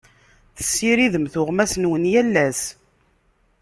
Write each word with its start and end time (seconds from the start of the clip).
Tessiridem 0.55 1.25
tuɣmas-nwen 1.33 2.03
yal 2.13 2.33
ass. 2.47 2.61